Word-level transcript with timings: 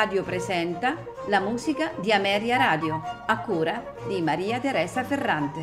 Radio 0.00 0.24
presenta 0.24 0.96
la 1.26 1.40
musica 1.40 1.92
di 2.00 2.10
Ameria 2.10 2.56
Radio, 2.56 3.02
a 3.26 3.38
cura 3.40 3.96
di 4.08 4.22
Maria 4.22 4.58
Teresa 4.58 5.04
Ferrante. 5.04 5.60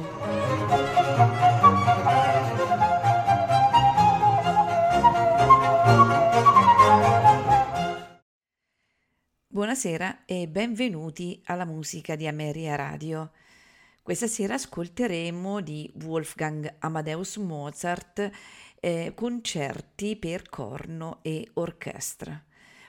Buonasera 9.48 10.26
e 10.26 10.48
benvenuti 10.48 11.42
alla 11.46 11.66
musica 11.66 12.16
di 12.16 12.28
Ameria 12.28 12.76
Radio. 12.76 13.32
Questa 14.04 14.28
sera 14.28 14.54
ascolteremo 14.54 15.62
di 15.62 15.92
Wolfgang 16.04 16.76
Amadeus 16.78 17.38
Mozart 17.38 18.30
eh, 18.80 19.14
concerti 19.16 20.16
per 20.16 20.48
corno 20.48 21.22
e 21.24 21.50
orchestra. 21.56 22.40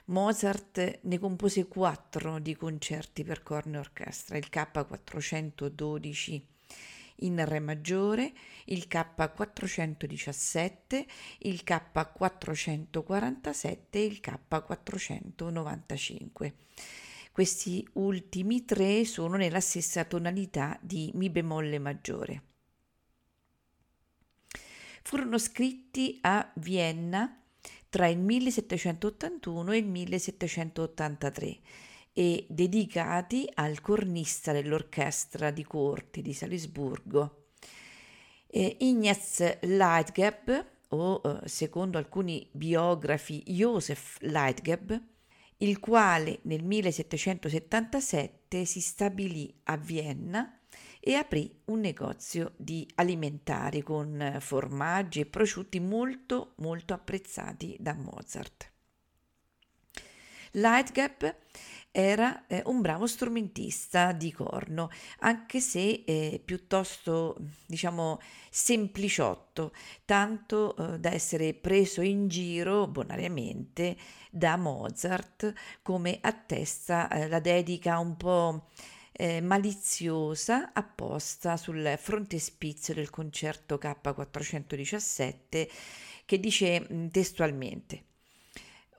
Mozart 0.09 0.99
ne 1.01 1.19
compose 1.19 1.67
quattro 1.67 2.39
di 2.39 2.55
concerti 2.55 3.23
per 3.23 3.43
corno 3.43 3.75
e 3.75 3.79
orchestra, 3.79 4.37
il 4.37 4.47
K412 4.51 6.41
in 7.21 7.43
Re 7.45 7.59
maggiore, 7.59 8.31
il 8.65 8.87
K417, 8.89 11.05
il 11.39 11.61
K447 11.65 13.89
e 13.91 14.05
il 14.05 14.21
K495. 14.23 16.53
Questi 17.31 17.87
ultimi 17.93 18.65
tre 18.65 19.05
sono 19.05 19.37
nella 19.37 19.59
stessa 19.59 20.03
tonalità 20.05 20.79
di 20.81 21.11
Mi 21.13 21.29
bemolle 21.29 21.77
maggiore. 21.77 22.41
Furono 25.03 25.37
scritti 25.37 26.17
a 26.21 26.51
Vienna 26.55 27.38
tra 27.89 28.07
il 28.07 28.19
1781 28.19 29.71
e 29.71 29.77
il 29.77 29.87
1783 29.87 31.59
e 32.13 32.45
dedicati 32.49 33.49
al 33.55 33.81
cornista 33.81 34.51
dell'orchestra 34.51 35.49
di 35.51 35.63
corti 35.63 36.21
di 36.21 36.33
Salisburgo. 36.33 37.45
Eh, 38.47 38.77
Ignaz 38.79 39.59
Leitgeb, 39.61 40.65
o 40.89 41.21
eh, 41.23 41.39
secondo 41.47 41.97
alcuni 41.97 42.45
biografi 42.51 43.41
Josef 43.45 44.17
Leitgeb, 44.21 45.01
il 45.57 45.79
quale 45.79 46.39
nel 46.43 46.63
1777 46.63 48.65
si 48.65 48.81
stabilì 48.81 49.51
a 49.63 49.77
Vienna 49.77 50.58
e 50.99 51.15
aprì 51.15 51.51
un 51.65 51.79
negozio 51.79 52.53
di 52.57 52.87
alimentari 52.95 53.81
con 53.81 54.37
formaggi 54.39 55.21
e 55.21 55.25
prosciutti 55.25 55.79
molto 55.79 56.53
molto 56.57 56.93
apprezzati 56.93 57.77
da 57.79 57.93
Mozart. 57.93 58.71
Lightgap 60.51 61.35
era 61.91 62.45
eh, 62.47 62.61
un 62.65 62.81
bravo 62.81 63.07
strumentista 63.07 64.11
di 64.11 64.31
corno, 64.31 64.89
anche 65.19 65.59
se 65.59 66.03
eh, 66.05 66.41
piuttosto, 66.43 67.35
diciamo, 67.65 68.19
sempliciotto, 68.49 69.73
tanto 70.05 70.75
eh, 70.75 70.99
da 70.99 71.11
essere 71.11 71.53
preso 71.53 72.01
in 72.01 72.27
giro 72.27 72.87
bonariamente 72.87 73.97
da 74.29 74.55
Mozart, 74.55 75.51
come 75.81 76.19
attesta 76.21 77.09
eh, 77.09 77.27
la 77.27 77.39
dedica 77.39 77.97
un 77.97 78.15
po' 78.17 78.67
eh, 79.19 79.41
maliziosa 79.41 80.71
apposta 80.71 81.57
sul 81.57 81.95
frontespizio 81.97 82.93
del 82.93 83.09
concerto 83.09 83.75
K417 83.75 85.67
che 86.23 86.39
dice 86.39 86.87
mm, 86.89 87.07
testualmente 87.07 88.05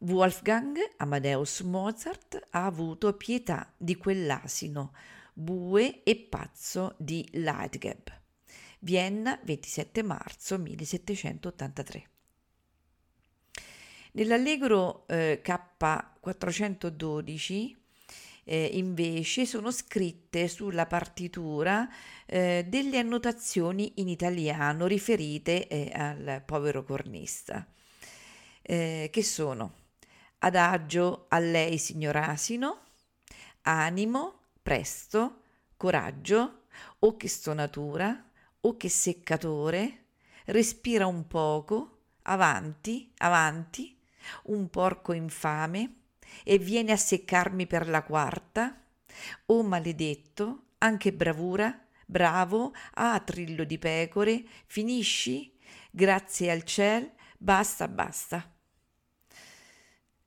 Wolfgang 0.01 0.77
Amadeus 0.99 1.61
Mozart 1.61 2.39
ha 2.51 2.67
avuto 2.67 3.15
pietà 3.15 3.73
di 3.79 3.97
quell'asino, 3.97 4.93
bue 5.33 6.03
e 6.03 6.17
pazzo 6.17 6.97
di 6.99 7.27
Leitgeb. 7.33 8.13
Vienna, 8.81 9.41
27 9.43 10.03
marzo 10.03 10.59
1783. 10.59 12.09
Nell'allegro 14.13 15.07
eh, 15.07 15.41
K412 15.43 17.80
eh, 18.45 18.71
invece 18.73 19.47
sono 19.47 19.71
scritte 19.71 20.49
sulla 20.49 20.87
partitura 20.87 21.89
eh, 22.27 22.65
delle 22.69 22.99
annotazioni 22.99 23.95
in 23.97 24.09
italiano 24.09 24.87
riferite 24.87 25.67
eh, 25.69 25.91
al 25.95 26.43
povero 26.45 26.85
cornista, 26.85 27.67
eh, 28.63 29.09
che 29.13 29.23
sono 29.23 29.75
adagio 30.39 31.27
a 31.29 31.39
lei 31.39 31.79
signor 31.79 32.17
asino, 32.17 32.81
animo, 33.63 34.41
presto, 34.63 35.43
coraggio, 35.77 36.63
o 37.01 37.17
che 37.17 37.29
stonatura, 37.29 38.31
o 38.63 38.77
che 38.77 38.89
seccatore, 38.89 40.05
respira 40.47 41.07
un 41.07 41.27
poco, 41.27 41.99
avanti, 42.23 43.13
avanti, 43.19 43.99
un 44.45 44.69
porco 44.69 45.13
infame, 45.13 46.00
e 46.45 46.59
viene 46.59 46.93
a 46.93 46.97
seccarmi 46.97 47.67
per 47.67 47.89
la 47.89 48.03
quarta? 48.03 48.83
Oh 49.47 49.63
maledetto, 49.63 50.65
anche 50.79 51.13
bravura, 51.13 51.87
bravo, 52.07 52.73
ah 52.95 53.21
trillo 53.21 53.65
di 53.65 53.79
pecore, 53.79 54.45
finisci? 54.67 55.57
Grazie 55.91 56.51
al 56.51 56.65
ciel, 56.65 57.11
basta, 57.39 57.89
basta. 57.89 58.55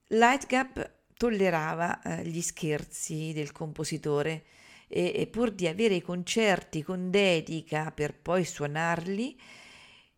Lightgap 0.07 0.91
tollerava 1.15 2.01
eh, 2.01 2.25
gli 2.25 2.41
scherzi 2.41 3.31
del 3.33 3.51
compositore 3.51 4.43
e, 4.87 5.13
e, 5.15 5.27
pur 5.27 5.51
di 5.51 5.67
avere 5.67 5.95
i 5.95 6.01
concerti 6.01 6.83
con 6.83 7.09
dedica 7.09 7.91
per 7.91 8.13
poi 8.13 8.45
suonarli, 8.45 9.39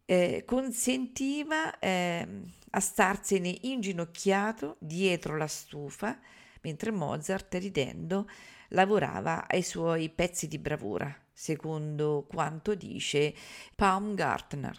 eh, 0.05 0.43
consentiva 0.45 1.79
eh, 1.79 2.27
a 2.75 2.79
starsene 2.81 3.57
inginocchiato 3.61 4.75
dietro 4.79 5.37
la 5.37 5.47
stufa, 5.47 6.19
mentre 6.61 6.91
Mozart, 6.91 7.53
ridendo, 7.55 8.29
lavorava 8.69 9.47
ai 9.47 9.61
suoi 9.61 10.09
pezzi 10.09 10.49
di 10.49 10.59
bravura, 10.59 11.13
secondo 11.31 12.25
quanto 12.27 12.75
dice 12.75 13.33
Baumgartner. 13.75 14.77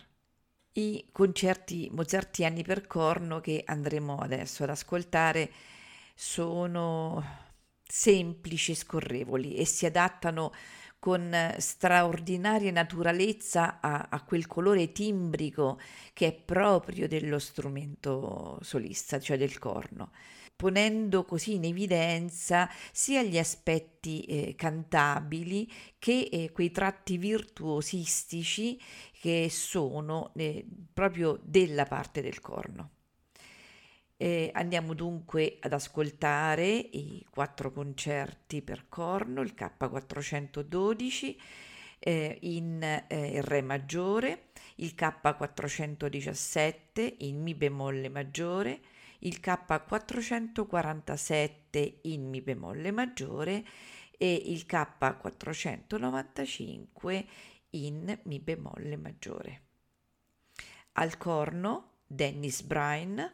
I 0.72 1.08
concerti 1.10 1.88
mozartiani 1.90 2.62
per 2.62 2.86
corno 2.86 3.40
che 3.40 3.62
andremo 3.64 4.18
adesso 4.18 4.62
ad 4.64 4.70
ascoltare 4.70 5.50
sono 6.14 7.24
semplici 7.82 8.72
e 8.72 8.76
scorrevoli 8.76 9.54
e 9.54 9.64
si 9.64 9.86
adattano 9.86 10.52
con 10.98 11.54
straordinaria 11.58 12.70
naturalezza 12.72 13.80
a, 13.80 14.08
a, 14.10 14.22
quel 14.24 14.46
colore 14.46 14.92
timbrico 14.92 15.78
che 16.12 16.26
è 16.28 16.32
proprio 16.32 17.06
dello 17.06 17.38
strumento 17.38 18.58
solista, 18.62 19.20
cioè 19.20 19.36
del 19.36 19.58
corno, 19.58 20.10
ponendo 20.56 21.24
così 21.24 21.54
in 21.54 21.64
evidenza 21.64 22.68
sia 22.92 23.22
gli 23.22 23.38
aspetti 23.38 24.22
eh, 24.22 24.54
cantabili 24.56 25.70
che 25.98 26.28
eh, 26.32 26.50
quei 26.52 26.70
tratti 26.70 27.18
virtuosistici 27.18 28.80
che 29.20 29.48
sono 29.50 30.32
eh, 30.34 30.66
proprio 30.92 31.38
della 31.42 31.84
parte 31.84 32.22
del 32.22 32.40
corno. 32.40 32.95
Eh, 34.18 34.50
andiamo 34.54 34.94
dunque 34.94 35.58
ad 35.60 35.74
ascoltare 35.74 36.66
i 36.66 37.22
quattro 37.28 37.70
concerti 37.70 38.62
per 38.62 38.88
corno, 38.88 39.42
il 39.42 39.52
K412 39.54 41.36
eh, 41.98 42.38
in 42.40 42.82
eh, 42.82 43.42
Re 43.42 43.60
maggiore, 43.60 44.52
il 44.76 44.94
K417 44.96 47.16
in 47.18 47.42
Mi 47.42 47.54
bemolle 47.54 48.08
maggiore, 48.08 48.80
il 49.20 49.38
K447 49.42 51.98
in 52.02 52.28
Mi 52.30 52.40
bemolle 52.40 52.90
maggiore 52.92 53.64
e 54.16 54.32
il 54.32 54.64
K495 54.66 57.26
in 57.70 58.20
Mi 58.24 58.38
bemolle 58.40 58.96
maggiore. 58.96 59.60
Al 60.92 61.18
corno 61.18 61.98
Dennis 62.06 62.62
Bryan 62.62 63.30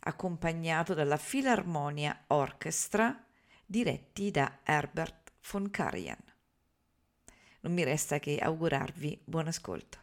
accompagnato 0.00 0.94
dalla 0.94 1.16
Philharmonia 1.16 2.24
Orchestra 2.28 3.24
diretti 3.64 4.30
da 4.30 4.58
Herbert 4.64 5.32
von 5.50 5.70
Karajan. 5.70 6.22
Non 7.60 7.72
mi 7.72 7.84
resta 7.84 8.18
che 8.18 8.38
augurarvi 8.38 9.22
buon 9.24 9.46
ascolto. 9.46 9.98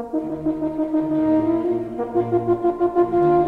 Thank 0.00 0.12
you. 3.12 3.47